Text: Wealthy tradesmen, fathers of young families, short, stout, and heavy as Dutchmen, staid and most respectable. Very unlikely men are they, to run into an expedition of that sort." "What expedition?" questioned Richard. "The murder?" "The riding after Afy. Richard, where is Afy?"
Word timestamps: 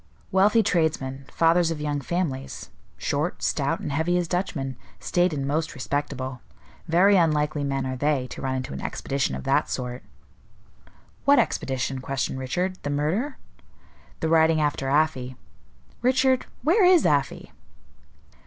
Wealthy 0.31 0.63
tradesmen, 0.63 1.27
fathers 1.31 1.69
of 1.69 1.79
young 1.79 2.01
families, 2.01 2.71
short, 2.97 3.43
stout, 3.43 3.79
and 3.81 3.91
heavy 3.91 4.17
as 4.17 4.27
Dutchmen, 4.27 4.75
staid 4.99 5.31
and 5.31 5.47
most 5.47 5.75
respectable. 5.75 6.41
Very 6.87 7.17
unlikely 7.17 7.63
men 7.63 7.85
are 7.85 7.95
they, 7.95 8.25
to 8.31 8.41
run 8.41 8.55
into 8.55 8.73
an 8.73 8.81
expedition 8.81 9.35
of 9.35 9.43
that 9.43 9.69
sort." 9.69 10.01
"What 11.23 11.37
expedition?" 11.37 11.99
questioned 12.01 12.39
Richard. 12.39 12.79
"The 12.81 12.89
murder?" 12.89 13.37
"The 14.21 14.29
riding 14.29 14.59
after 14.59 14.89
Afy. 14.89 15.35
Richard, 16.01 16.47
where 16.63 16.83
is 16.83 17.05
Afy?" 17.05 17.51